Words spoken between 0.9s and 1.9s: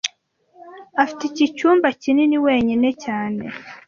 Afite iki cyumba